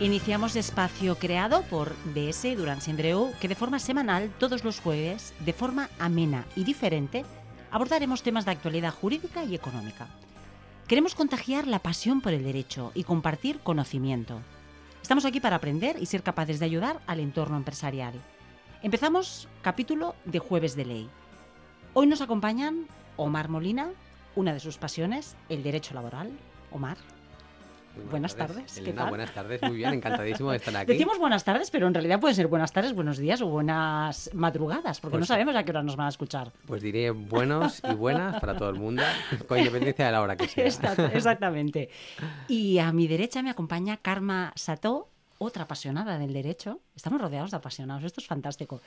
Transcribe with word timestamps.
Iniciamos 0.00 0.56
espacio 0.56 1.16
creado 1.16 1.60
por 1.64 1.94
DS 2.14 2.56
Durán 2.56 2.80
Sindreu, 2.80 3.34
que 3.38 3.48
de 3.48 3.54
forma 3.54 3.78
semanal, 3.78 4.32
todos 4.38 4.64
los 4.64 4.80
jueves, 4.80 5.34
de 5.40 5.52
forma 5.52 5.90
amena 5.98 6.46
y 6.56 6.64
diferente, 6.64 7.26
abordaremos 7.70 8.22
temas 8.22 8.46
de 8.46 8.52
actualidad 8.52 8.94
jurídica 8.94 9.44
y 9.44 9.54
económica. 9.54 10.08
Queremos 10.88 11.14
contagiar 11.14 11.66
la 11.66 11.80
pasión 11.80 12.22
por 12.22 12.32
el 12.32 12.44
derecho 12.44 12.92
y 12.94 13.04
compartir 13.04 13.60
conocimiento. 13.60 14.40
Estamos 15.02 15.26
aquí 15.26 15.38
para 15.38 15.56
aprender 15.56 15.96
y 16.00 16.06
ser 16.06 16.22
capaces 16.22 16.60
de 16.60 16.64
ayudar 16.64 17.02
al 17.06 17.20
entorno 17.20 17.58
empresarial. 17.58 18.14
Empezamos 18.82 19.48
capítulo 19.60 20.14
de 20.24 20.38
Jueves 20.38 20.76
de 20.76 20.86
Ley. 20.86 21.10
Hoy 21.92 22.06
nos 22.06 22.22
acompañan 22.22 22.86
Omar 23.18 23.50
Molina, 23.50 23.90
una 24.34 24.54
de 24.54 24.60
sus 24.60 24.78
pasiones, 24.78 25.36
el 25.50 25.62
derecho 25.62 25.92
laboral. 25.92 26.30
Omar. 26.70 26.96
Buenas, 28.10 28.36
tardes. 28.36 28.80
¿Qué 28.84 28.92
tal? 28.92 29.08
Buenas 29.08 29.32
tardes, 29.34 29.62
muy 29.62 29.76
bien, 29.76 29.94
encantadísimo 29.94 30.50
de 30.50 30.58
estar 30.58 30.76
aquí. 30.76 30.92
Decimos 30.92 31.18
buenas 31.18 31.44
tardes, 31.44 31.70
pero 31.70 31.86
en 31.86 31.94
realidad 31.94 32.20
pueden 32.20 32.34
ser 32.34 32.46
buenas 32.46 32.72
tardes, 32.72 32.94
buenos 32.94 33.18
días 33.18 33.40
o 33.42 33.46
buenas 33.46 34.30
madrugadas, 34.32 35.00
porque 35.00 35.18
no 35.18 35.26
sabemos 35.26 35.56
a 35.56 35.64
qué 35.64 35.70
hora 35.70 35.82
nos 35.82 35.96
van 35.96 36.06
a 36.06 36.10
escuchar. 36.10 36.52
Pues 36.66 36.82
diré 36.82 37.10
buenos 37.10 37.82
y 37.88 37.94
buenas 37.94 38.40
para 38.40 38.56
todo 38.56 38.70
el 38.70 38.76
mundo, 38.76 39.02
con 39.48 39.58
independencia 39.58 40.06
de 40.06 40.12
la 40.12 40.22
hora 40.22 40.36
que 40.36 40.48
sea. 40.48 40.64
Exactamente. 41.12 41.90
Y 42.48 42.78
a 42.78 42.92
mi 42.92 43.08
derecha 43.08 43.42
me 43.42 43.50
acompaña 43.50 43.96
Karma 43.96 44.52
Sato, 44.56 45.08
otra 45.38 45.64
apasionada 45.64 46.18
del 46.18 46.32
derecho. 46.32 46.80
Estamos 46.94 47.20
rodeados 47.20 47.50
de 47.50 47.56
apasionados, 47.56 48.04
esto 48.04 48.20
es 48.20 48.26
fantástico. 48.26 48.80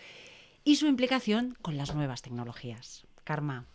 Y 0.64 0.78
su 0.78 0.88
implicación 0.88 1.58
con 1.62 1.78
las 1.78 1.94
nuevas 1.94 2.22
tecnologías. 2.22 3.06
Karma. 3.24 3.66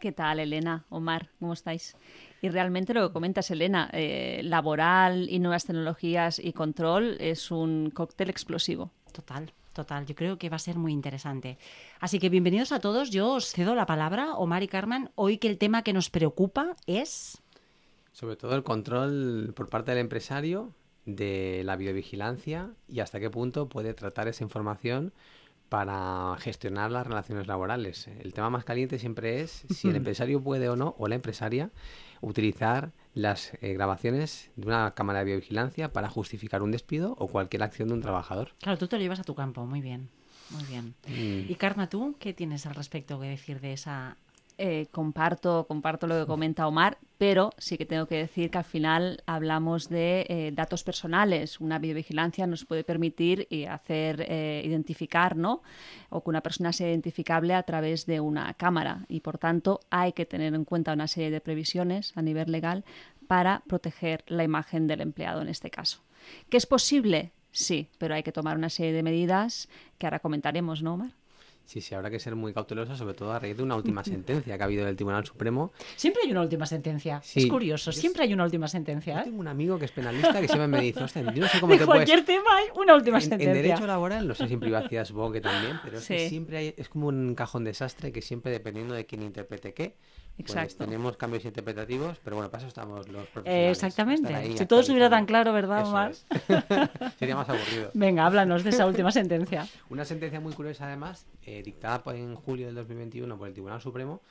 ¿Qué 0.00 0.12
tal, 0.12 0.40
Elena? 0.40 0.86
Omar, 0.88 1.28
¿cómo 1.38 1.52
estáis? 1.52 1.94
Y 2.40 2.48
realmente 2.48 2.94
lo 2.94 3.06
que 3.06 3.12
comentas, 3.12 3.50
Elena, 3.50 3.90
eh, 3.92 4.40
laboral 4.42 5.28
y 5.28 5.38
nuevas 5.40 5.66
tecnologías 5.66 6.38
y 6.38 6.54
control 6.54 7.18
es 7.20 7.50
un 7.50 7.90
cóctel 7.90 8.30
explosivo. 8.30 8.90
Total, 9.12 9.52
total. 9.74 10.06
Yo 10.06 10.14
creo 10.14 10.38
que 10.38 10.48
va 10.48 10.56
a 10.56 10.58
ser 10.58 10.76
muy 10.78 10.94
interesante. 10.94 11.58
Así 12.00 12.18
que 12.18 12.30
bienvenidos 12.30 12.72
a 12.72 12.80
todos. 12.80 13.10
Yo 13.10 13.34
os 13.34 13.52
cedo 13.52 13.74
la 13.74 13.84
palabra, 13.84 14.36
Omar 14.36 14.62
y 14.62 14.68
Carmen. 14.68 15.10
Hoy 15.16 15.36
que 15.36 15.48
el 15.48 15.58
tema 15.58 15.82
que 15.82 15.92
nos 15.92 16.08
preocupa 16.08 16.76
es... 16.86 17.42
Sobre 18.12 18.36
todo 18.36 18.54
el 18.56 18.62
control 18.62 19.52
por 19.54 19.68
parte 19.68 19.90
del 19.90 20.00
empresario 20.00 20.72
de 21.04 21.60
la 21.64 21.76
videovigilancia 21.76 22.70
y 22.88 23.00
hasta 23.00 23.20
qué 23.20 23.28
punto 23.28 23.68
puede 23.68 23.92
tratar 23.92 24.28
esa 24.28 24.44
información 24.44 25.12
para 25.70 26.36
gestionar 26.40 26.90
las 26.90 27.06
relaciones 27.06 27.46
laborales. 27.46 28.08
El 28.08 28.34
tema 28.34 28.50
más 28.50 28.64
caliente 28.64 28.98
siempre 28.98 29.40
es 29.40 29.64
si 29.70 29.88
el 29.88 29.96
empresario 29.96 30.42
puede 30.42 30.68
o 30.68 30.76
no, 30.76 30.94
o 30.98 31.08
la 31.08 31.14
empresaria, 31.14 31.70
utilizar 32.20 32.90
las 33.14 33.54
eh, 33.62 33.72
grabaciones 33.72 34.50
de 34.56 34.66
una 34.66 34.92
cámara 34.94 35.20
de 35.20 35.26
biovigilancia 35.26 35.92
para 35.92 36.10
justificar 36.10 36.62
un 36.62 36.72
despido 36.72 37.14
o 37.18 37.28
cualquier 37.28 37.62
acción 37.62 37.88
de 37.88 37.94
un 37.94 38.02
trabajador. 38.02 38.50
Claro, 38.60 38.78
tú 38.78 38.88
te 38.88 38.96
lo 38.96 39.02
llevas 39.02 39.20
a 39.20 39.24
tu 39.24 39.34
campo, 39.34 39.64
muy 39.64 39.80
bien. 39.80 40.10
Muy 40.50 40.64
bien. 40.64 40.94
Mm. 41.06 41.50
Y 41.50 41.54
Karma, 41.54 41.88
¿tú 41.88 42.16
qué 42.18 42.34
tienes 42.34 42.66
al 42.66 42.74
respecto 42.74 43.20
que 43.20 43.28
decir 43.28 43.60
de 43.60 43.72
esa 43.72 44.16
eh, 44.62 44.88
comparto, 44.90 45.66
comparto 45.66 46.06
lo 46.06 46.20
que 46.20 46.26
comenta 46.26 46.66
Omar, 46.66 46.98
pero 47.16 47.50
sí 47.56 47.78
que 47.78 47.86
tengo 47.86 48.06
que 48.06 48.16
decir 48.16 48.50
que 48.50 48.58
al 48.58 48.64
final 48.64 49.22
hablamos 49.24 49.88
de 49.88 50.26
eh, 50.28 50.52
datos 50.54 50.84
personales. 50.84 51.60
Una 51.60 51.78
videovigilancia 51.78 52.46
nos 52.46 52.66
puede 52.66 52.84
permitir 52.84 53.48
eh, 53.50 53.68
hacer 53.68 54.20
identificar, 54.64 55.34
¿no? 55.34 55.62
O 56.10 56.22
que 56.22 56.28
una 56.28 56.42
persona 56.42 56.74
sea 56.74 56.90
identificable 56.90 57.54
a 57.54 57.62
través 57.62 58.04
de 58.04 58.20
una 58.20 58.52
cámara 58.54 59.06
y 59.08 59.20
por 59.20 59.38
tanto 59.38 59.80
hay 59.88 60.12
que 60.12 60.26
tener 60.26 60.54
en 60.54 60.66
cuenta 60.66 60.92
una 60.92 61.08
serie 61.08 61.30
de 61.30 61.40
previsiones 61.40 62.12
a 62.16 62.22
nivel 62.22 62.52
legal 62.52 62.84
para 63.26 63.62
proteger 63.66 64.24
la 64.26 64.44
imagen 64.44 64.86
del 64.86 65.00
empleado 65.00 65.40
en 65.40 65.48
este 65.48 65.70
caso. 65.70 66.02
¿Que 66.50 66.58
es 66.58 66.66
posible? 66.66 67.32
Sí, 67.50 67.88
pero 67.98 68.14
hay 68.14 68.22
que 68.22 68.32
tomar 68.32 68.56
una 68.58 68.68
serie 68.68 68.92
de 68.92 69.02
medidas 69.02 69.68
que 69.98 70.06
ahora 70.06 70.20
comentaremos, 70.20 70.82
¿no, 70.82 70.94
Omar? 70.94 71.19
Sí, 71.70 71.80
sí, 71.80 71.94
habrá 71.94 72.10
que 72.10 72.18
ser 72.18 72.34
muy 72.34 72.52
cauteloso, 72.52 72.96
sobre 72.96 73.14
todo 73.14 73.30
a 73.30 73.38
raíz 73.38 73.56
de 73.56 73.62
una 73.62 73.76
última 73.76 74.02
sentencia 74.02 74.56
que 74.56 74.60
ha 74.60 74.66
habido 74.66 74.84
del 74.84 74.96
Tribunal 74.96 75.24
Supremo. 75.24 75.70
Siempre 75.94 76.22
hay 76.24 76.32
una 76.32 76.40
última 76.40 76.66
sentencia. 76.66 77.22
es 77.32 77.46
curioso, 77.46 77.92
siempre 77.92 78.24
hay 78.24 78.34
una 78.34 78.42
última 78.42 78.66
sentencia. 78.66 79.14
Yo 79.14 79.20
¿eh? 79.20 79.24
tengo 79.26 79.38
un 79.38 79.46
amigo 79.46 79.78
que 79.78 79.84
es 79.84 79.92
penalista 79.92 80.40
que 80.40 80.48
siempre 80.48 80.66
me 80.66 80.80
dice, 80.80 81.04
hostia, 81.04 81.22
yo 81.22 81.42
no 81.42 81.46
sé 81.46 81.60
cómo 81.60 81.76
de 81.76 81.86
cualquier 81.86 82.24
tema 82.24 82.56
hay 82.56 82.70
una 82.74 82.96
última 82.96 83.20
sentencia. 83.20 83.52
En 83.52 83.62
derecho 83.62 83.86
laboral, 83.86 84.26
no 84.26 84.34
sé 84.34 84.48
si 84.48 84.54
en 84.54 84.58
privacidad 84.58 85.04
supongo 85.04 85.30
que 85.30 85.42
también, 85.42 85.78
pero 85.84 85.98
es 85.98 86.08
que 86.08 86.28
siempre 86.28 86.56
hay, 86.56 86.74
es 86.76 86.88
como 86.88 87.06
un 87.06 87.36
cajón 87.36 87.62
desastre 87.62 88.10
que 88.10 88.20
siempre 88.20 88.50
dependiendo 88.50 88.92
de 88.92 89.06
quién 89.06 89.22
interprete 89.22 89.72
qué, 89.72 89.94
pues 90.42 90.50
Exacto. 90.50 90.84
tenemos 90.84 91.16
cambios 91.16 91.44
interpretativos, 91.44 92.18
pero 92.24 92.36
bueno, 92.36 92.50
para 92.50 92.62
eso 92.62 92.68
estamos 92.68 93.08
los 93.08 93.26
profesionales. 93.28 93.76
exactamente. 93.76 94.56
Si 94.56 94.66
todo 94.66 94.80
estuviera 94.80 95.10
tan 95.10 95.26
claro, 95.26 95.52
¿verdad, 95.52 95.86
Omar? 95.86 96.14
Sería 97.18 97.36
más 97.36 97.48
aburrido. 97.48 97.90
Venga, 97.94 98.26
háblanos 98.26 98.64
de 98.64 98.70
esa 98.70 98.86
última 98.86 99.12
sentencia. 99.12 99.68
Una 99.90 100.04
sentencia 100.04 100.40
muy 100.40 100.52
curiosa, 100.54 100.86
además, 100.86 101.26
eh, 101.44 101.59
dictada 101.62 102.02
en 102.14 102.34
julio 102.34 102.66
del 102.66 102.74
2021 102.74 103.38
por 103.38 103.48
el 103.48 103.54
Tribunal 103.54 103.80
Supremo, 103.80 104.22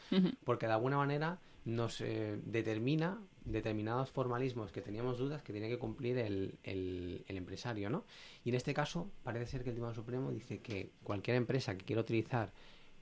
porque 0.44 0.68
de 0.68 0.74
alguna 0.74 0.98
manera 0.98 1.40
nos 1.66 2.02
eh, 2.02 2.40
determina 2.46 3.20
determinados 3.46 4.12
formalismos 4.12 4.72
que 4.72 4.82
teníamos 4.82 5.18
dudas 5.18 5.42
que 5.42 5.52
tiene 5.52 5.70
que 5.70 5.78
cumplir 5.78 6.18
el, 6.18 6.58
el, 6.64 7.24
empresario, 7.28 7.90
¿no? 7.90 8.06
Y 8.44 8.50
en 8.50 8.56
este 8.56 8.74
caso 8.74 9.10
parece 9.24 9.48
ser 9.48 9.64
que 9.64 9.70
el 9.70 9.76
Tribunal 9.76 9.96
Supremo 9.96 10.32
dice 10.32 10.60
que 10.60 10.92
cualquier 11.04 11.38
empresa 11.38 11.78
que 11.78 11.86
quiera 11.86 12.02
utilizar 12.02 12.52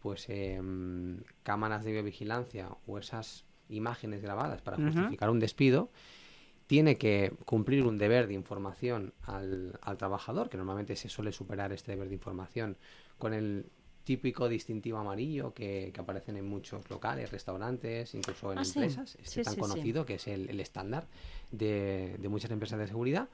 pues 0.01 0.25
em, 0.29 1.19
cámaras 1.43 1.83
de 1.83 1.91
biovigilancia 1.91 2.69
o 2.85 2.97
esas 2.97 3.45
imágenes 3.69 4.21
grabadas 4.21 4.61
para 4.61 4.77
justificar 4.77 5.29
un 5.29 5.39
despido, 5.39 5.89
tiene 6.67 6.97
que 6.97 7.33
cumplir 7.45 7.83
un 7.83 7.97
deber 7.97 8.27
de 8.27 8.33
información 8.33 9.13
al, 9.23 9.79
al, 9.81 9.97
trabajador, 9.97 10.49
que 10.49 10.57
normalmente 10.57 10.95
se 10.95 11.09
suele 11.09 11.31
superar 11.31 11.73
este 11.73 11.93
deber 11.93 12.09
de 12.09 12.15
información 12.15 12.77
con 13.17 13.33
el 13.33 13.65
típico 14.07 14.47
distintivo 14.47 14.99
amarillo 14.99 15.53
que, 15.53 15.91
que 15.93 15.99
aparecen 15.99 16.37
en 16.37 16.47
muchos 16.47 16.89
locales, 16.89 17.29
restaurantes, 17.29 18.15
incluso 18.15 18.53
en 18.53 18.59
ah, 18.59 18.63
empresas. 18.63 19.17
Es 19.21 19.43
tan 19.43 19.57
conocido 19.57 20.05
que 20.05 20.13
es 20.13 20.29
el, 20.29 20.57
estándar 20.61 21.07
de, 21.51 22.15
de, 22.17 22.29
muchas 22.29 22.49
empresas 22.51 22.79
de 22.79 22.87
seguridad. 22.87 23.27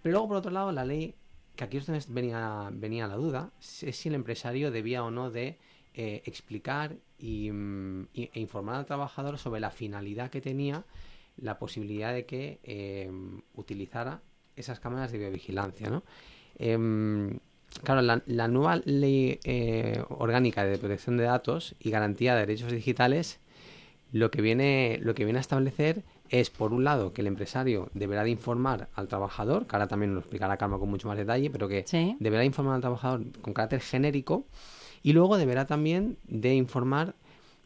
Pero 0.00 0.12
luego, 0.12 0.28
por 0.28 0.36
otro 0.36 0.52
lado, 0.52 0.70
la 0.70 0.84
ley, 0.84 1.16
que 1.56 1.64
aquí 1.64 1.80
venía, 2.10 2.70
venía 2.72 3.08
la 3.08 3.16
duda, 3.16 3.50
es 3.58 3.96
si 3.96 4.08
el 4.08 4.14
empresario 4.14 4.70
debía 4.70 5.02
o 5.02 5.10
no 5.10 5.32
de 5.32 5.58
eh, 5.94 6.22
explicar 6.26 6.94
y, 7.18 7.50
mm, 7.50 8.06
e 8.14 8.38
informar 8.38 8.76
al 8.76 8.86
trabajador 8.86 9.36
sobre 9.36 9.60
la 9.60 9.72
finalidad 9.72 10.30
que 10.30 10.40
tenía 10.40 10.84
la 11.38 11.58
posibilidad 11.58 12.14
de 12.14 12.24
que 12.24 12.60
em, 12.62 13.42
utilizara 13.56 14.22
esas 14.54 14.78
cámaras 14.78 15.10
de 15.10 15.18
biovigilancia. 15.18 15.90
¿no? 15.90 16.04
Em, 16.54 17.40
claro, 17.82 18.02
la, 18.02 18.48
nueva 18.48 18.80
ley 18.84 19.40
eh, 19.44 20.02
orgánica 20.08 20.64
de 20.64 20.78
protección 20.78 21.16
de 21.16 21.24
datos 21.24 21.74
y 21.80 21.90
garantía 21.90 22.34
de 22.34 22.40
derechos 22.40 22.72
digitales 22.72 23.40
lo 24.12 24.30
que 24.30 24.42
viene, 24.42 24.98
lo 25.02 25.14
que 25.14 25.24
viene 25.24 25.38
a 25.38 25.40
establecer 25.40 26.02
es, 26.28 26.50
por 26.50 26.72
un 26.72 26.84
lado, 26.84 27.12
que 27.12 27.22
el 27.22 27.26
empresario 27.26 27.88
deberá 27.94 28.24
de 28.24 28.30
informar 28.30 28.88
al 28.94 29.08
trabajador, 29.08 29.66
que 29.66 29.74
ahora 29.74 29.88
también 29.88 30.14
lo 30.14 30.20
explicará 30.20 30.56
Carmen 30.58 30.78
con 30.78 30.90
mucho 30.90 31.08
más 31.08 31.16
detalle, 31.16 31.50
pero 31.50 31.66
que 31.66 31.84
deberá 32.20 32.44
informar 32.44 32.74
al 32.74 32.80
trabajador 32.82 33.22
con 33.40 33.54
carácter 33.54 33.80
genérico 33.80 34.44
y 35.02 35.14
luego 35.14 35.36
deberá 35.36 35.66
también 35.66 36.18
de 36.24 36.54
informar 36.54 37.14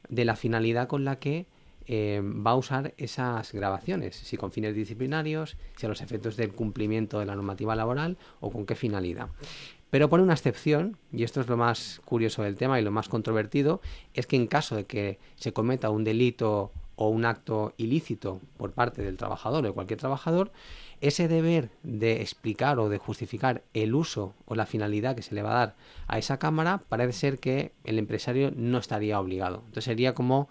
de 0.09 0.25
la 0.25 0.37
finalidad 0.37 0.88
con 0.88 1.05
la 1.05 1.19
que 1.19 1.47
eh, 1.88 2.21
va 2.25 2.53
a 2.53 2.56
usar 2.56 2.94
esas 2.97 3.53
grabaciones, 3.53 4.17
si 4.17 4.37
con 4.37 4.50
fines 4.50 4.75
disciplinarios, 4.75 5.56
si 5.77 5.87
a 5.87 5.88
los 5.88 6.00
efectos 6.00 6.37
del 6.37 6.53
cumplimiento 6.53 7.21
de 7.21 7.27
la 7.27 7.37
normativa 7.37 7.77
laboral 7.77 8.17
o 8.41 8.50
con 8.50 8.67
qué 8.67 8.75
finalidad. 8.75 9.29
Pero 9.91 10.09
pone 10.09 10.23
una 10.23 10.35
excepción, 10.35 10.99
y 11.12 11.23
esto 11.23 11.41
es 11.41 11.49
lo 11.49 11.56
más 11.56 12.00
curioso 12.05 12.43
del 12.43 12.56
tema 12.56 12.81
y 12.81 12.83
lo 12.83 12.91
más 12.91 13.09
controvertido, 13.09 13.81
es 14.15 14.27
que 14.27 14.37
en 14.37 14.47
caso 14.47 14.77
de 14.77 14.85
que 14.85 15.19
se 15.37 15.53
cometa 15.53 15.91
un 15.91 16.05
delito 16.05 16.73
o 16.97 17.09
un 17.09 17.25
acto 17.25 17.75
ilícito 17.77 18.41
por 18.56 18.73
parte 18.73 19.03
del 19.03 19.17
trabajador 19.17 19.65
o 19.65 19.69
de 19.69 19.73
cualquier 19.73 20.00
trabajador, 20.00 20.50
ese 21.00 21.29
deber 21.29 21.71
de 21.83 22.23
explicar 22.23 22.79
o 22.79 22.88
de 22.88 22.99
justificar 22.99 23.62
el 23.75 23.94
uso 23.94 24.35
o 24.47 24.55
la 24.55 24.67
finalidad 24.67 25.15
que 25.15 25.23
se 25.23 25.35
le 25.35 25.43
va 25.43 25.50
a 25.53 25.67
dar 25.67 25.77
a 26.09 26.19
esa 26.19 26.39
cámara 26.39 26.82
parece 26.89 27.12
ser 27.12 27.39
que 27.39 27.73
el 27.85 27.99
empresario 27.99 28.50
no 28.56 28.79
estaría 28.79 29.21
obligado. 29.21 29.56
Entonces 29.59 29.85
sería 29.85 30.15
como 30.15 30.49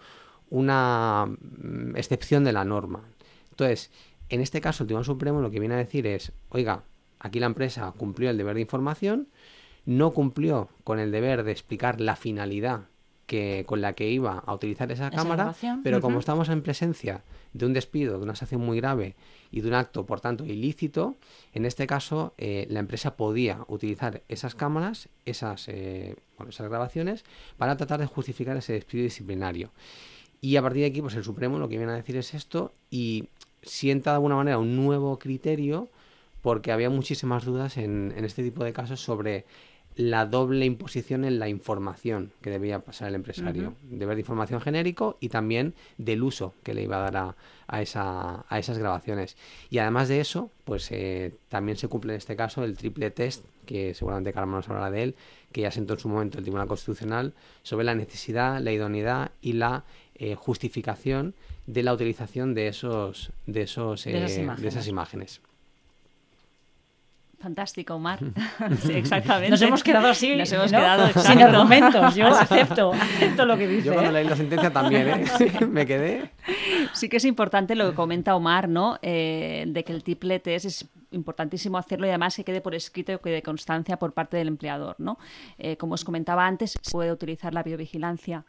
una 0.52 1.26
mm, 1.28 1.96
excepción 1.98 2.44
de 2.44 2.54
la 2.54 2.64
norma. 2.64 3.04
Entonces, 3.50 3.92
en 4.30 4.42
este 4.42 4.62
caso 4.62 4.84
el 4.84 4.88
Tribunal 4.88 5.06
Supremo 5.06 5.42
lo 5.42 5.50
que 5.50 5.60
viene 5.60 5.76
a 5.76 5.80
decir 5.80 6.06
es, 6.06 6.32
oiga, 6.50 6.84
aquí 7.26 7.40
la 7.40 7.48
empresa 7.48 7.92
cumplió 7.98 8.30
el 8.30 8.38
deber 8.38 8.56
de 8.56 8.62
información, 8.62 9.28
no 9.86 10.12
cumplió 10.12 10.70
con 10.84 11.00
el 11.00 11.12
deber 11.12 11.44
de 11.44 11.52
explicar 11.52 12.00
la 12.00 12.16
finalidad 12.16 12.82
que, 13.26 13.64
con 13.66 13.82
la 13.82 13.94
que 13.94 14.10
iba 14.10 14.44
a 14.46 14.54
utilizar 14.54 14.92
esa, 14.92 15.10
cámara, 15.10 15.56
pero 15.84 16.02
como 16.02 16.20
estamos 16.20 16.50
en 16.50 16.62
presencia 16.62 17.24
de 17.54 17.66
un 17.66 17.74
despido, 17.74 18.18
de 18.18 18.24
una 18.24 18.36
sanción 18.36 18.62
muy 18.62 18.78
grave 18.80 19.16
y 19.52 19.62
de 19.62 19.68
un 19.68 19.74
acto, 19.74 20.06
por 20.06 20.22
tanto, 20.22 20.46
ilícito, 20.46 21.16
en 21.54 21.66
este 21.66 21.88
caso 21.88 22.36
eh, 22.38 22.68
la 22.70 22.80
empresa 22.80 23.16
podía 23.16 23.66
utilizar 23.68 24.22
esas 24.30 24.54
cámaras, 24.54 25.10
esas, 25.26 25.68
eh, 25.68 26.16
esas 26.48 26.70
grabaciones, 26.70 27.26
para 27.58 27.76
tratar 27.76 28.00
de 28.00 28.06
justificar 28.06 28.56
ese 28.58 28.74
despido 28.74 29.04
disciplinario. 29.04 29.72
Y 30.42 30.58
a 30.58 30.62
partir 30.62 30.82
de 30.82 30.88
aquí, 30.90 31.02
pues 31.02 31.16
el 31.16 31.24
Supremo 31.24 31.58
lo 31.58 31.68
que 31.70 31.78
viene 31.78 31.94
a 31.94 31.96
decir 31.96 32.18
es 32.18 32.36
esto 32.36 32.72
y 32.92 33.30
sienta 33.64 34.12
de 34.12 34.16
alguna 34.16 34.36
manera 34.36 34.60
un 34.60 34.76
nuevo 34.76 35.18
criterio 35.18 35.90
porque 36.46 36.72
había 36.72 36.92
muchísimas 36.92 37.44
dudas 37.44 37.76
en, 37.78 38.14
en 38.16 38.24
este 38.24 38.44
tipo 38.44 38.64
de 38.64 38.72
casos 38.72 39.00
sobre 39.02 39.46
la 39.96 40.28
doble 40.28 40.64
imposición 40.66 41.26
en 41.26 41.40
la 41.40 41.50
información 41.50 42.34
que 42.42 42.52
debía 42.52 42.84
pasar 42.84 43.08
el 43.08 43.16
empresario. 43.16 43.74
Deber 43.82 44.16
de 44.16 44.22
información 44.22 44.62
genérico 44.62 45.18
y 45.20 45.30
también 45.30 45.74
del 45.98 46.22
uso 46.22 46.54
que 46.62 46.76
le 46.76 46.84
iba 46.84 46.98
a 46.98 47.10
dar 47.10 47.18
a, 47.18 47.36
a, 47.66 47.82
esa, 47.82 48.46
a 48.48 48.60
esas 48.60 48.78
grabaciones. 48.78 49.38
Y 49.72 49.80
además 49.80 50.08
de 50.08 50.20
eso, 50.20 50.52
pues 50.66 50.92
eh, 50.92 51.34
también 51.50 51.80
se 51.80 51.88
cumple 51.88 52.14
en 52.14 52.18
este 52.18 52.36
caso 52.36 52.64
el 52.64 52.78
triple 52.78 53.10
test, 53.10 53.44
que 53.66 53.96
seguramente 53.96 54.32
Carmen 54.32 54.58
nos 54.58 54.70
hablará 54.70 54.92
de 54.92 55.02
él, 55.02 55.16
que 55.52 55.62
ya 55.62 55.72
sentó 55.72 55.94
en 55.94 56.00
su 56.00 56.10
momento 56.10 56.38
el 56.38 56.44
Tribunal 56.44 56.68
Constitucional, 56.68 57.34
sobre 57.64 57.86
la 57.86 57.96
necesidad, 57.96 58.62
la 58.62 58.72
idoneidad 58.72 59.32
y 59.42 59.54
la 59.54 59.84
eh, 60.14 60.36
justificación 60.36 61.34
de 61.66 61.82
la 61.82 61.92
utilización 61.92 62.54
de 62.54 62.68
esos 62.68 63.32
de 63.48 63.64
esos 63.64 64.04
De 64.04 64.18
esas 64.18 64.32
eh, 64.34 64.36
de 64.36 64.44
imágenes. 64.44 64.74
esas 64.76 64.88
imágenes. 64.88 65.42
Fantástico, 67.40 67.96
Omar. 67.96 68.20
sí, 68.82 68.94
exactamente. 68.94 69.52
Nos 69.52 69.62
hemos 69.62 69.84
quedado 69.84 70.08
así, 70.08 70.36
Nos 70.36 70.52
hemos 70.52 70.72
¿no? 70.72 70.78
quedado 70.78 71.08
sin 71.08 71.18
exacto. 71.18 71.46
argumentos. 71.46 72.16
Yo 72.16 72.28
acepto, 72.36 72.94
acepto 72.94 73.46
lo 73.46 73.58
que 73.58 73.68
dice. 73.68 73.88
Yo 73.88 73.94
cuando 73.94 74.12
leí 74.12 74.28
la 74.28 74.36
sentencia 74.36 74.72
también, 74.72 75.08
¿eh? 75.08 75.26
me 75.70 75.86
quedé. 75.86 76.32
Sí 76.94 77.10
que 77.10 77.18
es 77.18 77.26
importante 77.26 77.76
lo 77.76 77.90
que 77.90 77.96
comenta 77.96 78.36
Omar, 78.36 78.70
¿no? 78.70 78.98
Eh, 79.02 79.66
de 79.68 79.84
que 79.84 79.94
el 79.94 80.04
triple 80.04 80.40
test 80.40 80.66
es 80.66 80.90
importantísimo 81.12 81.78
hacerlo 81.78 82.06
y 82.08 82.10
además 82.10 82.36
que 82.36 82.44
quede 82.44 82.62
por 82.62 82.76
escrito 82.76 83.12
y 83.12 83.18
que 83.18 83.24
quede 83.24 83.42
constancia 83.42 83.98
por 83.98 84.14
parte 84.14 84.38
del 84.38 84.48
empleador, 84.48 84.96
¿no? 84.98 85.18
Eh, 85.58 85.78
como 85.78 85.94
os 85.94 86.04
comentaba 86.04 86.46
antes, 86.46 86.72
se 86.72 86.92
puede 86.92 87.12
utilizar 87.12 87.54
la 87.54 87.64
biovigilancia 87.64 88.46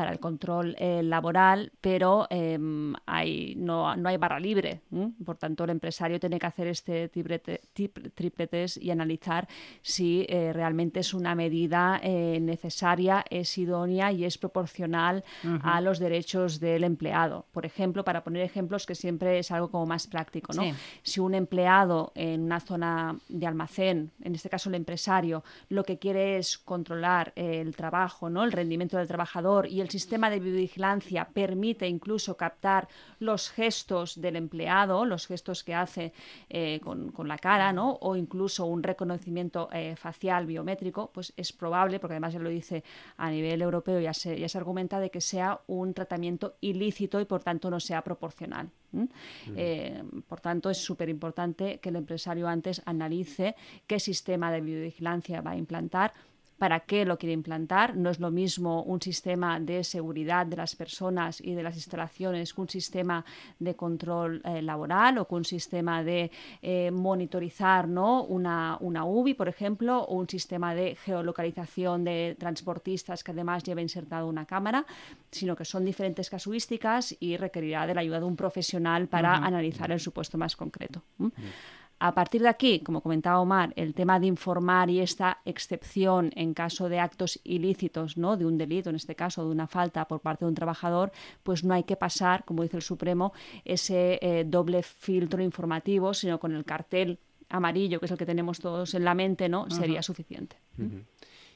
para 0.00 0.12
el 0.12 0.18
control 0.18 0.74
eh, 0.78 1.02
laboral, 1.02 1.72
pero 1.82 2.26
eh, 2.30 2.58
hay, 3.04 3.54
no, 3.58 3.94
no 3.96 4.08
hay 4.08 4.16
barra 4.16 4.40
libre. 4.40 4.80
¿m? 4.90 5.12
Por 5.22 5.36
tanto, 5.36 5.64
el 5.64 5.68
empresario 5.68 6.18
tiene 6.18 6.38
que 6.38 6.46
hacer 6.46 6.68
este 6.68 7.10
triple, 7.10 8.46
test 8.46 8.78
y 8.78 8.90
analizar 8.90 9.46
si 9.82 10.24
eh, 10.30 10.54
realmente 10.54 11.00
es 11.00 11.12
una 11.12 11.34
medida 11.34 12.00
eh, 12.02 12.38
necesaria, 12.40 13.22
es 13.28 13.58
idónea 13.58 14.10
y 14.10 14.24
es 14.24 14.38
proporcional 14.38 15.22
a 15.62 15.82
los 15.82 15.98
derechos 15.98 16.60
del 16.60 16.84
empleado. 16.84 17.44
Por 17.52 17.66
ejemplo, 17.66 18.02
para 18.02 18.24
poner 18.24 18.40
ejemplos 18.40 18.86
que 18.86 18.94
siempre 18.94 19.38
es 19.38 19.50
algo 19.50 19.70
como 19.70 19.84
más 19.84 20.06
práctico, 20.06 20.54
¿no? 20.54 20.62
Sí. 20.62 20.72
Si 21.02 21.20
un 21.20 21.34
empleado 21.34 22.12
en 22.14 22.40
una 22.40 22.60
zona 22.60 23.18
de 23.28 23.46
almacén, 23.46 24.12
en 24.22 24.34
este 24.34 24.48
caso 24.48 24.70
el 24.70 24.76
empresario, 24.76 25.44
lo 25.68 25.84
que 25.84 25.98
quiere 25.98 26.38
es 26.38 26.56
controlar 26.56 27.34
el 27.36 27.76
trabajo, 27.76 28.30
¿no? 28.30 28.44
el 28.44 28.52
rendimiento 28.52 28.96
del 28.96 29.10
trabajador 29.10 29.66
y 29.66 29.80
el 29.80 29.89
sistema 29.90 30.30
de 30.30 30.40
vigilancia 30.40 31.28
permite 31.32 31.86
incluso 31.86 32.36
captar 32.36 32.88
los 33.18 33.50
gestos 33.50 34.20
del 34.20 34.36
empleado, 34.36 35.04
los 35.04 35.26
gestos 35.26 35.64
que 35.64 35.74
hace 35.74 36.12
eh, 36.48 36.80
con, 36.82 37.10
con 37.12 37.28
la 37.28 37.38
cara, 37.38 37.72
¿no? 37.72 37.98
o 38.00 38.16
incluso 38.16 38.66
un 38.66 38.82
reconocimiento 38.82 39.68
eh, 39.72 39.96
facial 39.96 40.46
biométrico, 40.46 41.10
pues 41.12 41.32
es 41.36 41.52
probable, 41.52 41.98
porque 41.98 42.14
además 42.14 42.32
ya 42.32 42.40
lo 42.40 42.48
dice 42.48 42.84
a 43.16 43.30
nivel 43.30 43.62
europeo, 43.62 44.00
ya 44.00 44.14
se, 44.14 44.38
ya 44.38 44.48
se 44.48 44.58
argumenta 44.58 45.00
de 45.00 45.10
que 45.10 45.20
sea 45.20 45.60
un 45.66 45.94
tratamiento 45.94 46.54
ilícito 46.60 47.20
y 47.20 47.24
por 47.24 47.42
tanto 47.42 47.70
no 47.70 47.80
sea 47.80 48.02
proporcional. 48.02 48.70
Eh, 49.56 50.02
por 50.26 50.40
tanto, 50.40 50.68
es 50.70 50.78
súper 50.78 51.08
importante 51.08 51.78
que 51.78 51.90
el 51.90 51.96
empresario 51.96 52.48
antes 52.48 52.82
analice 52.86 53.54
qué 53.86 54.00
sistema 54.00 54.50
de 54.50 54.60
biovigilancia 54.60 55.40
va 55.40 55.52
a 55.52 55.56
implantar, 55.56 56.12
para 56.60 56.80
qué 56.80 57.06
lo 57.06 57.16
quiere 57.16 57.32
implantar. 57.32 57.96
No 57.96 58.10
es 58.10 58.20
lo 58.20 58.30
mismo 58.30 58.82
un 58.82 59.00
sistema 59.00 59.58
de 59.58 59.82
seguridad 59.82 60.44
de 60.44 60.56
las 60.56 60.76
personas 60.76 61.40
y 61.40 61.54
de 61.54 61.62
las 61.62 61.74
instalaciones 61.74 62.52
que 62.52 62.60
un 62.60 62.68
sistema 62.68 63.24
de 63.58 63.74
control 63.74 64.42
eh, 64.44 64.60
laboral 64.60 65.16
o 65.16 65.26
que 65.26 65.36
un 65.36 65.46
sistema 65.46 66.04
de 66.04 66.30
eh, 66.60 66.90
monitorizar 66.90 67.88
¿no? 67.88 68.24
una, 68.24 68.76
una 68.80 69.06
UBI, 69.06 69.32
por 69.32 69.48
ejemplo, 69.48 70.02
o 70.02 70.16
un 70.16 70.28
sistema 70.28 70.74
de 70.74 70.96
geolocalización 70.96 72.04
de 72.04 72.36
transportistas 72.38 73.24
que 73.24 73.30
además 73.30 73.62
lleva 73.64 73.80
insertado 73.80 74.28
una 74.28 74.44
cámara, 74.44 74.84
sino 75.30 75.56
que 75.56 75.64
son 75.64 75.82
diferentes 75.82 76.28
casuísticas 76.28 77.16
y 77.20 77.38
requerirá 77.38 77.86
de 77.86 77.94
la 77.94 78.02
ayuda 78.02 78.20
de 78.20 78.26
un 78.26 78.36
profesional 78.36 79.08
para 79.08 79.34
analizar 79.34 79.90
el 79.92 79.98
supuesto 79.98 80.36
más 80.36 80.56
concreto. 80.56 81.02
A 82.02 82.14
partir 82.14 82.40
de 82.40 82.48
aquí, 82.48 82.80
como 82.80 83.02
comentaba 83.02 83.40
Omar, 83.40 83.74
el 83.76 83.92
tema 83.92 84.18
de 84.18 84.26
informar 84.26 84.88
y 84.88 85.00
esta 85.00 85.38
excepción 85.44 86.30
en 86.34 86.54
caso 86.54 86.88
de 86.88 86.98
actos 86.98 87.38
ilícitos, 87.44 88.16
¿no? 88.16 88.38
de 88.38 88.46
un 88.46 88.56
delito, 88.56 88.88
en 88.88 88.96
este 88.96 89.14
caso, 89.14 89.44
de 89.44 89.50
una 89.50 89.66
falta 89.66 90.08
por 90.08 90.20
parte 90.20 90.46
de 90.46 90.48
un 90.48 90.54
trabajador, 90.54 91.12
pues 91.42 91.62
no 91.62 91.74
hay 91.74 91.82
que 91.82 91.96
pasar, 91.96 92.46
como 92.46 92.62
dice 92.62 92.78
el 92.78 92.82
Supremo, 92.82 93.34
ese 93.66 94.18
eh, 94.22 94.44
doble 94.46 94.82
filtro 94.82 95.42
informativo, 95.42 96.14
sino 96.14 96.40
con 96.40 96.56
el 96.56 96.64
cartel 96.64 97.18
amarillo, 97.50 98.00
que 98.00 98.06
es 98.06 98.12
el 98.12 98.18
que 98.18 98.24
tenemos 98.24 98.60
todos 98.60 98.94
en 98.94 99.04
la 99.04 99.14
mente, 99.14 99.50
¿no? 99.50 99.68
Sería 99.68 100.02
suficiente. 100.02 100.56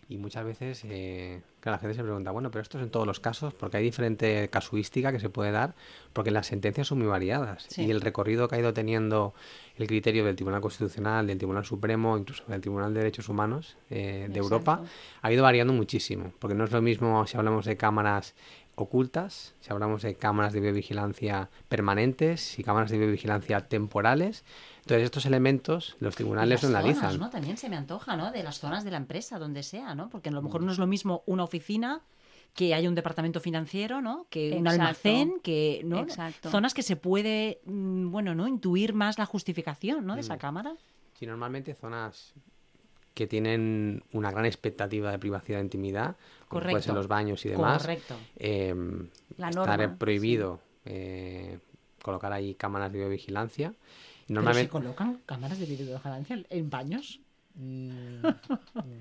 Y 0.09 0.19
muchas 0.19 0.45
veces, 0.45 0.83
eh, 0.85 1.41
la 1.62 1.79
gente 1.79 1.95
se 1.95 2.03
pregunta, 2.03 2.31
bueno, 2.31 2.51
pero 2.51 2.62
esto 2.62 2.79
es 2.79 2.85
en 2.85 2.91
todos 2.91 3.06
los 3.06 3.21
casos, 3.21 3.55
porque 3.55 3.79
hay 3.79 3.83
diferente 3.83 4.49
casuística 4.51 5.12
que 5.12 5.21
se 5.21 5.31
puede 5.31 5.51
dar, 5.51 5.75
porque 6.12 6.31
las 6.31 6.47
sentencias 6.47 6.89
son 6.89 6.99
muy 6.99 7.06
variadas. 7.06 7.67
Sí. 7.69 7.85
Y 7.85 7.91
el 7.91 8.01
recorrido 8.01 8.49
que 8.49 8.56
ha 8.56 8.59
ido 8.59 8.75
teniendo 8.75 9.35
el 9.77 9.87
criterio 9.87 10.25
del 10.25 10.37
Tribunal 10.37 10.61
Constitucional, 10.61 11.27
del 11.27 11.39
Tribunal 11.39 11.65
Supremo, 11.65 12.17
incluso 12.19 12.45
del 12.47 12.61
Tribunal 12.61 12.93
de 12.93 13.01
Derechos 13.01 13.29
Humanos 13.29 13.77
eh, 13.91 14.29
de 14.31 14.39
Europa, 14.39 14.83
ha 15.23 15.33
ido 15.33 15.43
variando 15.43 15.73
muchísimo, 15.73 16.33
porque 16.39 16.55
no 16.55 16.65
es 16.65 16.71
lo 16.71 16.83
mismo 16.83 17.27
si 17.27 17.37
hablamos 17.37 17.65
de 17.65 17.77
cámaras 17.77 18.35
ocultas, 18.76 19.55
si 19.61 19.73
hablamos 19.73 20.03
de 20.03 20.15
cámaras 20.17 20.53
de 20.53 20.61
biovigilancia 20.61 21.49
permanentes 21.69 22.59
y 22.59 22.65
cámaras 22.65 22.91
de 22.91 22.99
biovigilancia 22.99 23.61
temporales. 23.69 24.44
Entonces, 24.81 25.05
estos 25.05 25.26
elementos 25.26 25.97
los 26.00 26.15
tribunales 26.15 26.62
las 26.62 26.71
lo 26.71 26.79
zonas, 26.79 26.85
analizan. 26.99 27.21
¿no? 27.21 27.31
También 27.31 27.56
se 27.56 27.69
me 27.69 27.76
antoja, 27.76 28.17
¿no? 28.17 28.32
De 28.32 28.43
las 28.43 28.59
zonas 28.59 28.85
de 28.85 28.91
la 28.91 28.97
empresa, 28.99 29.38
donde 29.38 29.62
sea, 29.62 29.94
¿no? 29.94 30.09
Porque 30.11 30.29
a 30.29 30.32
lo 30.32 30.43
mejor 30.43 30.62
no 30.62 30.73
es 30.73 30.79
lo 30.79 30.87
mismo 30.87 31.23
una 31.26 31.44
oficina 31.44 32.03
que 32.55 32.73
hay 32.75 32.87
un 32.87 32.94
departamento 32.94 33.41
financiero, 33.41 34.00
¿no? 34.00 34.26
Que 34.31 34.53
un 34.56 34.69
almacén, 34.69 35.41
que 35.43 35.81
¿no? 35.85 36.00
Exacto. 36.00 36.50
zonas 36.50 36.73
que 36.73 36.82
se 36.82 36.94
puede, 36.97 37.61
mm, 37.65 38.11
bueno, 38.11 38.35
¿no? 38.35 38.47
Intuir 38.47 38.94
más 38.94 39.19
la 39.19 39.27
justificación, 39.27 40.06
¿no? 40.06 40.15
De 40.15 40.20
esa 40.20 40.37
Mm. 40.37 40.38
cámara. 40.38 40.75
Sí, 41.19 41.27
normalmente 41.27 41.75
zonas 41.75 42.32
que 43.15 43.27
tienen 43.29 44.03
una 44.13 44.31
gran 44.31 44.44
expectativa 44.44 45.11
de 45.13 45.19
privacidad 45.19 45.61
e 45.61 45.65
intimidad, 45.65 46.17
como 46.49 46.63
puede 46.63 46.83
ser 46.83 46.94
los 46.94 47.09
baños 47.09 47.44
y 47.47 47.49
demás, 47.49 47.83
Correcto. 47.83 48.17
eh, 48.37 48.75
La 49.39 49.51
estar 49.51 49.79
norma, 49.79 49.97
prohibido 49.97 50.61
eh, 50.85 51.59
colocar 52.03 52.33
ahí 52.33 52.55
cámaras 52.55 52.93
de 52.93 52.99
Pero 54.27 54.55
se 54.55 54.69
colocan 54.69 55.21
cámaras 55.27 55.59
de 55.59 55.67
videovigilancia 55.67 56.44
en 56.51 56.71
baños. 56.71 57.21
Mm, 57.55 58.27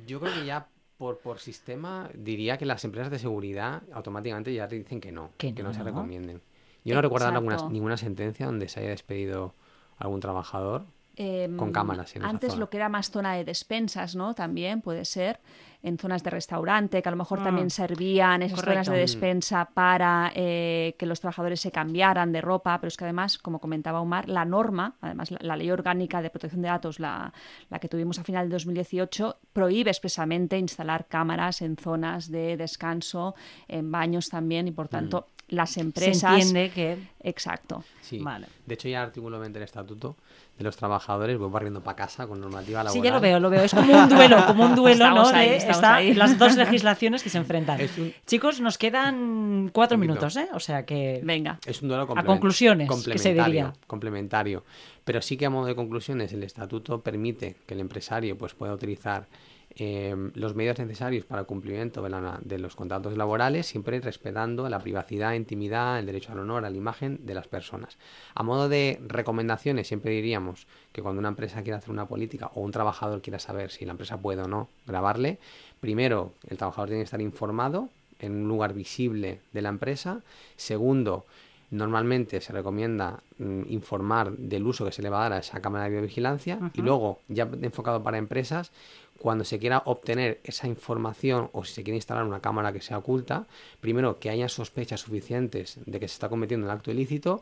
yo 0.08 0.20
creo 0.20 0.34
que 0.34 0.46
ya 0.46 0.67
por, 0.98 1.17
por 1.20 1.39
sistema 1.39 2.10
diría 2.13 2.58
que 2.58 2.65
las 2.65 2.86
empresas 2.86 3.12
de 3.12 3.17
seguridad 3.20 3.82
automáticamente 3.91 4.53
ya 4.53 4.67
te 4.67 4.75
dicen 4.75 5.01
que 5.01 5.12
no, 5.12 5.32
Que 5.38 5.53
que, 5.53 5.63
no. 5.63 5.70
no, 5.70 5.75
se 5.75 5.84
recomienden. 5.84 6.41
Yo 6.86 6.96
no 6.96 7.01
recuerdo 7.01 7.70
ninguna 7.70 7.98
sentencia 7.98 8.46
donde 8.46 8.67
se 8.67 8.82
haya 8.82 8.89
despedido 8.89 9.53
algún 9.98 10.20
trabajador 10.20 10.86
Em, 11.15 11.55
con 11.58 11.72
cámaras 11.72 12.15
en 12.15 12.24
esa 12.24 12.29
Antes 12.29 12.50
zona. 12.51 12.60
lo 12.60 12.70
que 12.70 12.77
era 12.77 12.89
más 12.89 13.12
zona 13.12 13.34
de 13.36 13.43
despensas, 13.46 14.15
¿no? 14.15 14.34
También 14.34 14.82
puede 14.82 15.05
ser 15.05 15.39
en 15.84 15.98
zonas 15.98 16.24
de 16.24 16.29
restaurante, 16.29 17.01
que 17.01 17.10
a 17.10 17.12
lo 17.12 17.17
mejor 17.17 17.41
Mm. 17.41 17.43
también 17.43 17.70
servían 17.70 18.41
esas 18.41 18.62
zonas 18.62 18.88
de 18.88 18.93
Mm. 18.93 19.00
despensa 19.00 19.65
para 19.74 20.32
eh, 20.34 20.96
que 20.98 21.05
los 21.05 21.20
trabajadores 21.20 21.60
se 21.60 21.72
cambiaran 21.72 22.32
de 22.32 22.41
ropa, 22.41 22.79
pero 22.79 22.88
es 22.88 22.98
que 22.98 23.03
además, 23.03 23.38
como 23.38 23.60
comentaba 23.60 24.00
Omar, 24.00 24.27
la 24.29 24.46
norma, 24.46 24.96
además 25.01 25.29
la, 25.29 25.39
la 25.41 25.55
ley 25.58 25.70
orgánica 25.70 26.22
de 26.22 26.29
protección 26.29 26.62
de 26.62 26.70
datos, 26.70 27.00
la, 27.00 27.32
la 27.70 27.79
que 27.79 27.89
tuvimos 27.89 28.17
a 28.17 28.24
final 28.24 28.48
de 28.48 28.53
2018, 28.53 29.38
prohíbe 29.51 29.91
expresamente 29.91 30.58
instalar 30.58 31.05
cámaras 31.08 31.62
en 31.62 31.75
zonas 31.77 32.32
de 32.32 32.55
descanso, 32.58 33.36
en 33.67 33.91
baños 33.91 34.29
también, 34.29 34.67
y 34.67 34.72
por 34.72 34.88
tanto 34.88 35.27
las 35.50 35.72
Se 35.72 35.82
empresas... 35.82 36.34
entiende 36.34 36.72
que... 36.72 36.98
Exacto. 37.20 37.84
Sí. 38.01 38.20
Vale. 38.20 38.48
De 38.65 38.74
hecho, 38.74 38.88
ya 38.88 39.03
artículo 39.03 39.38
20 39.39 39.60
del 39.60 39.65
estatuto 39.65 40.15
de 40.57 40.63
los 40.63 40.77
trabajadores, 40.77 41.38
voy 41.39 41.50
barriendo 41.50 41.81
para 41.81 41.95
casa 41.95 42.27
con 42.27 42.39
normativa 42.39 42.83
laboral. 42.83 42.93
Sí, 42.93 43.01
ya 43.01 43.12
lo 43.13 43.19
veo, 43.19 43.39
lo 43.39 43.50
veo. 43.50 43.63
Es 43.63 43.74
como 43.74 43.91
un 43.91 44.07
duelo, 44.07 44.38
como 44.45 44.65
un 44.65 44.75
duelo, 44.75 45.03
Estamos 45.05 45.31
¿no? 45.31 45.38
ahí, 45.38 45.50
De- 45.50 45.55
está- 45.57 45.95
ahí. 45.95 46.13
Las 46.13 46.38
dos 46.38 46.55
legislaciones 46.55 47.24
que 47.24 47.29
se 47.29 47.39
enfrentan. 47.39 47.79
Un- 47.81 48.13
Chicos, 48.27 48.62
nos 48.62 48.77
quedan 48.77 49.72
cuatro 49.74 49.98
minutos, 49.98 50.36
¿eh? 50.38 50.48
O 50.53 50.60
sea 50.60 50.86
que... 50.86 51.22
Venga. 51.24 51.57
Es 51.65 51.81
un 51.81 51.88
duelo 51.88 52.03
A 52.03 52.07
complemen- 52.07 52.25
conclusiones, 52.25 52.88
que 52.88 52.93
se 52.95 53.01
complementario, 53.01 53.45
diría. 53.45 53.74
complementario. 53.88 54.63
Pero 55.03 55.22
sí 55.24 55.38
que 55.38 55.45
a 55.48 55.50
modo 55.50 55.65
de 55.65 55.75
conclusiones 55.75 56.31
el 56.33 56.43
estatuto 56.43 57.01
permite 57.01 57.57
que 57.65 57.74
el 57.74 57.79
empresario 57.79 58.38
pues 58.38 58.53
pueda 58.53 58.74
utilizar 58.74 59.27
eh, 59.75 60.15
los 60.35 60.55
medios 60.55 60.77
necesarios 60.79 61.25
para 61.25 61.41
el 61.41 61.47
cumplimiento 61.47 62.01
de, 62.01 62.09
la- 62.09 62.39
de 62.43 62.59
los 62.59 62.75
contratos 62.75 63.17
laborales, 63.17 63.65
siempre 63.65 63.99
respetando 63.99 64.67
la 64.69 64.79
privacidad, 64.79 65.33
intimidad, 65.33 65.99
el 65.99 66.05
derecho 66.05 66.31
al 66.31 66.39
honor, 66.39 66.65
a 66.65 66.69
la 66.69 66.77
imagen 66.77 67.19
de 67.25 67.33
las 67.33 67.47
personas. 67.47 67.97
A 68.35 68.43
modo 68.43 68.69
de 68.69 68.99
recomendaciones, 69.07 69.87
siempre 69.87 70.11
diríamos 70.11 70.67
que 70.91 71.01
cuando 71.01 71.19
una 71.19 71.29
empresa 71.29 71.63
quiera 71.63 71.77
hacer 71.77 71.91
una 71.91 72.07
política 72.07 72.51
o 72.55 72.61
un 72.61 72.71
trabajador 72.71 73.21
quiera 73.21 73.39
saber 73.39 73.71
si 73.71 73.85
la 73.85 73.91
empresa 73.91 74.17
puede 74.17 74.41
o 74.41 74.47
no 74.47 74.69
grabarle, 74.85 75.39
primero, 75.79 76.33
el 76.47 76.57
trabajador 76.57 76.89
tiene 76.89 77.01
que 77.01 77.05
estar 77.05 77.21
informado 77.21 77.89
en 78.19 78.33
un 78.43 78.47
lugar 78.47 78.73
visible 78.73 79.39
de 79.51 79.61
la 79.61 79.69
empresa. 79.69 80.21
Segundo, 80.55 81.25
normalmente 81.71 82.39
se 82.39 82.53
recomienda 82.53 83.21
mm, 83.39 83.63
informar 83.69 84.31
del 84.37 84.65
uso 84.67 84.85
que 84.85 84.91
se 84.91 85.01
le 85.01 85.09
va 85.09 85.19
a 85.19 85.29
dar 85.29 85.33
a 85.33 85.37
esa 85.39 85.59
cámara 85.61 85.85
de 85.85 85.89
videovigilancia 85.89 86.59
y 86.73 86.81
luego, 86.83 87.19
ya 87.27 87.49
enfocado 87.63 88.03
para 88.03 88.17
empresas, 88.19 88.71
cuando 89.20 89.46
se 89.46 89.60
quiera 89.60 89.84
obtener 89.86 90.39
esa 90.43 90.67
información 90.67 91.50
o 91.53 91.63
si 91.63 91.74
se 91.74 91.84
quiere 91.84 91.98
instalar 91.98 92.25
una 92.25 92.41
cámara 92.41 92.74
que 92.74 92.82
sea 92.82 92.98
oculta, 92.98 93.48
primero 93.79 94.20
que 94.20 94.29
haya 94.29 94.50
sospechas 94.50 95.01
suficientes 95.01 95.79
de 95.86 96.00
que 96.00 96.08
se 96.08 96.13
está 96.13 96.29
cometiendo 96.29 96.65
un 96.65 96.72
acto 96.72 96.91
ilícito 96.91 97.41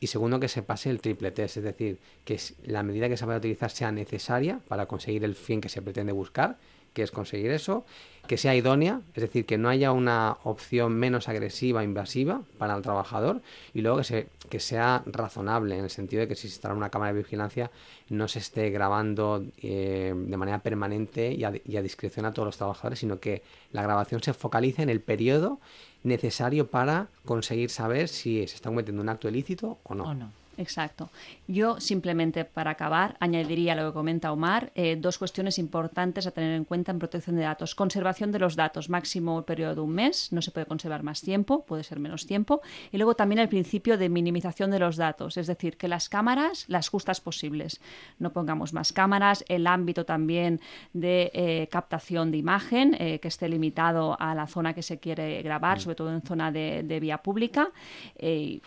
y 0.00 0.06
segundo 0.08 0.40
que 0.40 0.48
se 0.48 0.62
pase 0.62 0.90
el 0.90 1.00
triple 1.00 1.30
test, 1.30 1.58
es 1.58 1.64
decir, 1.64 1.98
que 2.24 2.40
la 2.64 2.82
medida 2.82 3.08
que 3.08 3.16
se 3.16 3.26
vaya 3.26 3.36
a 3.36 3.38
utilizar 3.38 3.70
sea 3.70 3.92
necesaria 3.92 4.60
para 4.66 4.86
conseguir 4.86 5.24
el 5.24 5.34
fin 5.34 5.60
que 5.60 5.68
se 5.68 5.82
pretende 5.82 6.12
buscar 6.12 6.56
que 6.92 7.02
es 7.02 7.10
conseguir 7.10 7.50
eso, 7.50 7.84
que 8.26 8.36
sea 8.36 8.54
idónea, 8.54 9.00
es 9.14 9.22
decir, 9.22 9.44
que 9.44 9.58
no 9.58 9.68
haya 9.68 9.92
una 9.92 10.36
opción 10.44 10.94
menos 10.94 11.28
agresiva, 11.28 11.82
invasiva 11.82 12.42
para 12.58 12.76
el 12.76 12.82
trabajador, 12.82 13.42
y 13.74 13.80
luego 13.80 13.98
que, 13.98 14.04
se, 14.04 14.28
que 14.48 14.60
sea 14.60 15.02
razonable, 15.06 15.76
en 15.76 15.84
el 15.84 15.90
sentido 15.90 16.20
de 16.20 16.28
que 16.28 16.36
si 16.36 16.42
se 16.42 16.54
instala 16.54 16.74
una 16.74 16.90
cámara 16.90 17.12
de 17.12 17.18
vigilancia 17.22 17.70
no 18.08 18.28
se 18.28 18.38
esté 18.38 18.70
grabando 18.70 19.44
eh, 19.62 20.14
de 20.14 20.36
manera 20.36 20.60
permanente 20.60 21.32
y 21.32 21.44
a, 21.44 21.82
discreción 21.82 22.26
a 22.26 22.32
todos 22.32 22.46
los 22.46 22.56
trabajadores, 22.56 22.98
sino 22.98 23.18
que 23.18 23.42
la 23.72 23.82
grabación 23.82 24.22
se 24.22 24.34
focalice 24.34 24.82
en 24.82 24.90
el 24.90 25.00
periodo 25.00 25.58
necesario 26.02 26.68
para 26.68 27.08
conseguir 27.24 27.70
saber 27.70 28.08
si 28.08 28.46
se 28.46 28.54
está 28.54 28.70
cometiendo 28.70 29.02
un 29.02 29.08
acto 29.08 29.28
ilícito 29.28 29.78
O 29.84 29.94
no. 29.94 30.39
Exacto. 30.60 31.10
Yo 31.48 31.80
simplemente 31.80 32.44
para 32.44 32.72
acabar 32.72 33.16
añadiría 33.18 33.74
lo 33.74 33.88
que 33.88 33.94
comenta 33.94 34.30
Omar, 34.30 34.72
eh, 34.74 34.96
dos 35.00 35.16
cuestiones 35.16 35.58
importantes 35.58 36.26
a 36.26 36.32
tener 36.32 36.54
en 36.54 36.64
cuenta 36.64 36.92
en 36.92 36.98
protección 36.98 37.36
de 37.36 37.42
datos. 37.42 37.74
Conservación 37.74 38.30
de 38.30 38.38
los 38.38 38.56
datos, 38.56 38.90
máximo 38.90 39.42
periodo 39.46 39.76
de 39.76 39.80
un 39.80 39.92
mes, 39.92 40.30
no 40.32 40.42
se 40.42 40.50
puede 40.50 40.66
conservar 40.66 41.02
más 41.02 41.22
tiempo, 41.22 41.64
puede 41.64 41.82
ser 41.82 41.98
menos 41.98 42.26
tiempo. 42.26 42.60
Y 42.92 42.98
luego 42.98 43.14
también 43.14 43.38
el 43.38 43.48
principio 43.48 43.96
de 43.96 44.10
minimización 44.10 44.70
de 44.70 44.80
los 44.80 44.96
datos, 44.98 45.38
es 45.38 45.46
decir, 45.46 45.78
que 45.78 45.88
las 45.88 46.10
cámaras 46.10 46.66
las 46.68 46.90
justas 46.90 47.22
posibles. 47.22 47.80
No 48.18 48.30
pongamos 48.34 48.74
más 48.74 48.92
cámaras, 48.92 49.42
el 49.48 49.66
ámbito 49.66 50.04
también 50.04 50.60
de 50.92 51.30
eh, 51.32 51.68
captación 51.70 52.30
de 52.32 52.36
imagen, 52.36 52.96
eh, 53.00 53.18
que 53.18 53.28
esté 53.28 53.48
limitado 53.48 54.14
a 54.20 54.34
la 54.34 54.46
zona 54.46 54.74
que 54.74 54.82
se 54.82 54.98
quiere 54.98 55.40
grabar, 55.40 55.78
mm. 55.78 55.80
sobre 55.80 55.96
todo 55.96 56.12
en 56.12 56.20
zona 56.20 56.52
de, 56.52 56.82
de 56.82 57.00
vía 57.00 57.16
pública, 57.22 57.70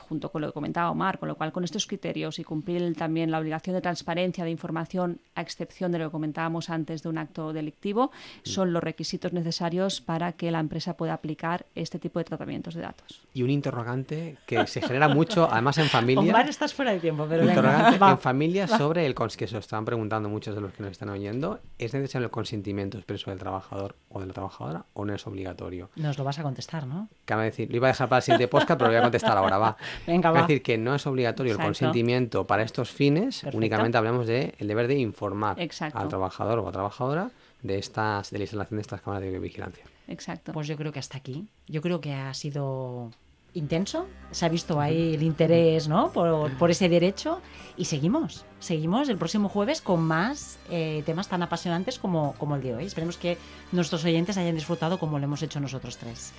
junto 0.08 0.32
con 0.32 0.42
lo 0.42 0.48
que 0.48 0.54
comentaba 0.54 0.90
Omar, 0.90 1.20
con 1.20 1.28
lo 1.28 1.36
cual 1.36 1.52
con 1.52 1.64
estos 1.84 1.88
criterios 1.88 2.40
y 2.40 2.44
cumplir 2.44 2.96
también 2.96 3.32
la 3.32 3.40
obligación 3.40 3.76
de 3.76 3.82
transparencia 3.82 4.44
de 4.44 4.52
información, 4.52 5.20
a 5.36 5.42
excepción 5.42 5.92
de 5.92 6.00
lo 6.00 6.06
que 6.06 6.12
comentábamos 6.12 6.70
antes 6.70 7.04
de 7.04 7.10
un 7.10 7.18
acto 7.18 7.54
delictivo, 7.54 8.12
son 8.44 8.74
los 8.74 8.84
requisitos 8.84 9.34
necesarios 9.34 10.02
para 10.02 10.34
que 10.34 10.52
la 10.52 10.60
empresa 10.60 10.96
pueda 10.96 11.14
aplicar 11.14 11.66
este 11.76 12.00
tipo 12.00 12.20
de 12.20 12.26
tratamientos 12.26 12.74
de 12.76 12.82
datos. 12.82 13.22
Y 13.34 13.44
un 13.44 13.50
interrogante 13.50 14.38
que 14.46 14.66
se 14.68 14.82
genera 14.82 15.10
mucho, 15.10 15.48
además 15.52 15.78
en 15.78 15.88
familia. 15.88 16.22
Omar, 16.22 16.48
estás 16.48 16.74
fuera 16.74 16.92
de 16.92 17.00
tiempo, 17.00 17.26
pero. 17.30 17.44
interrogante 17.44 17.98
en 18.04 18.18
familia 18.18 18.68
sobre 18.68 19.06
el 19.06 19.14
que 19.14 19.48
se 19.48 19.58
estaban 19.58 19.86
preguntando 19.86 20.30
muchos 20.30 20.56
de 20.56 20.62
los 20.62 20.74
que 20.74 20.84
nos 20.84 20.92
están 20.92 21.10
oyendo. 21.10 21.60
¿Es 21.80 21.94
necesario 21.94 22.26
el 22.26 22.32
consentimiento 22.32 22.98
expreso 22.98 23.30
del 23.30 23.40
trabajador 23.40 23.96
o 24.10 24.20
de 24.20 24.28
la 24.28 24.34
trabajadora 24.34 24.86
o 24.94 25.06
no 25.06 25.14
es 25.14 25.26
obligatorio? 25.26 25.90
Nos 25.96 26.18
lo 26.18 26.24
vas 26.24 26.40
a 26.40 26.44
contestar, 26.44 26.86
¿no? 26.86 27.10
Cabe 27.26 27.46
decir, 27.46 27.70
lo 27.70 27.78
iba 27.78 27.88
a 27.88 27.92
dejar 27.92 28.10
para 28.10 28.18
el 28.18 28.24
siguiente 28.24 28.48
podcast, 28.48 28.78
pero 28.78 28.86
lo 28.86 28.94
voy 28.94 29.00
a 29.00 29.02
contestar 29.02 29.38
ahora, 29.38 29.58
va. 29.58 29.78
Venga, 30.08 30.32
va. 30.32 30.42
Es 30.42 30.48
decir, 30.48 30.62
que 30.62 30.78
no 30.78 30.94
es 30.94 31.08
obligatorio 31.08 31.54
el 31.54 31.60
consentimiento 31.80 32.48
para 32.48 32.64
estos 32.64 32.92
fines, 32.92 33.44
únicamente 33.54 33.98
hablamos 33.98 34.28
de 34.28 34.54
el 34.58 34.68
deber 34.68 34.88
de 34.88 35.00
informar 35.00 35.58
al 35.94 36.08
trabajador 36.08 36.60
o 36.60 36.68
a 36.68 36.72
trabajadora 36.72 37.32
de 37.62 37.78
estas 37.78 38.32
de 38.32 38.38
la 38.40 38.44
instalación 38.44 38.78
de 38.78 38.82
estas 38.82 39.02
cámaras 39.02 39.24
de 39.24 39.40
vigilancia. 39.40 39.86
Exacto. 40.08 40.52
Pues 40.52 40.68
yo 40.68 40.76
creo 40.76 40.92
que 40.92 41.00
hasta 41.00 41.18
aquí. 41.18 41.48
Yo 41.68 41.82
creo 41.82 42.02
que 42.02 42.14
ha 42.14 42.34
sido 42.34 43.12
intenso, 43.54 44.08
se 44.32 44.46
ha 44.46 44.50
visto 44.50 44.80
ahí 44.80 45.14
el 45.14 45.24
interés 45.24 45.88
¿no? 45.88 46.12
por, 46.12 46.72
ese 46.72 46.90
derecho 46.90 47.42
y 47.78 47.86
seguimos, 47.86 48.46
seguimos 48.60 49.10
el 49.10 49.18
próximo 49.18 49.48
jueves 49.48 49.82
con 49.82 50.02
más 50.02 50.58
eh, 50.70 51.04
temas 51.06 51.28
tan 51.28 51.44
apasionantes 51.44 52.00
como, 52.00 52.34
como 52.38 52.56
el 52.56 52.64
de 52.64 52.76
hoy. 52.76 52.86
Esperemos 52.86 53.18
que 53.18 53.38
nuestros 53.72 54.04
oyentes 54.06 54.38
hayan 54.38 54.56
disfrutado 54.56 54.98
como 54.98 55.20
lo 55.20 55.26
hemos 55.26 55.42
hecho 55.44 55.60
nosotros 55.60 55.98
tres. 55.98 56.34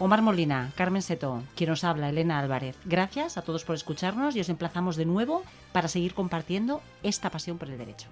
Omar 0.00 0.22
Molina, 0.22 0.72
Carmen 0.74 1.02
Seto, 1.02 1.42
quien 1.54 1.70
nos 1.70 1.84
habla, 1.84 2.08
Elena 2.08 2.40
Álvarez. 2.40 2.76
Gracias 2.84 3.38
a 3.38 3.42
todos 3.42 3.64
por 3.64 3.76
escucharnos 3.76 4.34
y 4.34 4.40
os 4.40 4.48
emplazamos 4.48 4.96
de 4.96 5.04
nuevo 5.04 5.44
para 5.72 5.86
seguir 5.86 6.14
compartiendo 6.14 6.80
esta 7.04 7.30
pasión 7.30 7.58
por 7.58 7.70
el 7.70 7.78
derecho. 7.78 8.08